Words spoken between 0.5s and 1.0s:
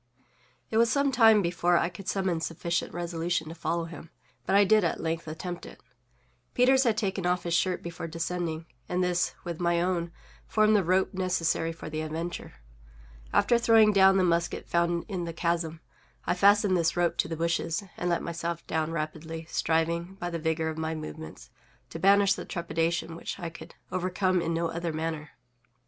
It was